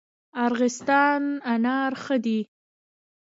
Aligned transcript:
ارغستان 0.45 1.23
انار 1.53 1.93
ښه 2.03 2.17
دي؟ 2.25 2.39